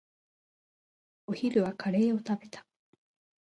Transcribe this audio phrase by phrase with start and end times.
[1.27, 2.65] お昼はカレーを食べた。